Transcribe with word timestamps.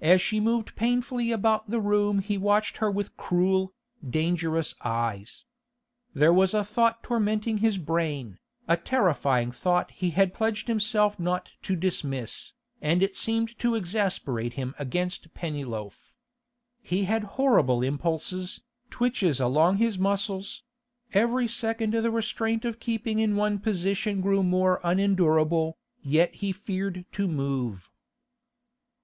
As 0.00 0.20
she 0.20 0.40
moved 0.40 0.74
painfully 0.74 1.30
about 1.30 1.70
the 1.70 1.78
room 1.80 2.18
he 2.18 2.36
watched 2.36 2.78
her 2.78 2.90
with 2.90 3.16
cruel, 3.16 3.72
dangerous 4.04 4.74
eyes. 4.84 5.44
There 6.12 6.32
was 6.32 6.54
a 6.54 6.64
thought 6.64 7.04
tormenting 7.04 7.58
his 7.58 7.78
brain, 7.78 8.40
a 8.66 8.76
terrifying 8.76 9.52
thought 9.52 9.92
he 9.92 10.10
had 10.10 10.34
pledged 10.34 10.66
himself 10.66 11.20
not 11.20 11.52
to 11.62 11.76
dismiss, 11.76 12.52
and 12.82 13.00
it 13.00 13.14
seemed 13.14 13.56
to 13.60 13.76
exasperate 13.76 14.54
him 14.54 14.74
against 14.76 15.32
Pennyloaf. 15.34 16.12
He 16.82 17.04
had 17.04 17.22
horrible 17.38 17.80
impulses, 17.80 18.60
twitches 18.90 19.38
along 19.38 19.76
his 19.76 19.96
muscles; 20.00 20.64
every 21.12 21.46
second 21.46 21.94
the 21.94 22.10
restraint 22.10 22.64
of 22.64 22.80
keeping 22.80 23.20
in 23.20 23.36
one 23.36 23.60
position 23.60 24.20
grew 24.20 24.42
more 24.42 24.80
unendurable, 24.82 25.78
yet 26.02 26.34
he 26.34 26.50
feared 26.50 27.06
to 27.12 27.28
move. 27.28 27.92